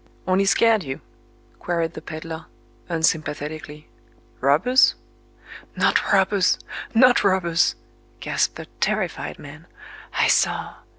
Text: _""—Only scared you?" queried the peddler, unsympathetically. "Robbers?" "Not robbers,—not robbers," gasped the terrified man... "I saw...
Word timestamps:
_""—Only 0.25 0.45
scared 0.45 0.81
you?" 0.83 0.99
queried 1.59 1.93
the 1.93 2.01
peddler, 2.01 2.47
unsympathetically. 2.89 3.87
"Robbers?" 4.39 4.95
"Not 5.75 6.11
robbers,—not 6.11 7.23
robbers," 7.23 7.75
gasped 8.19 8.55
the 8.55 8.65
terrified 8.79 9.37
man... 9.37 9.67
"I 10.17 10.27
saw... 10.27 10.77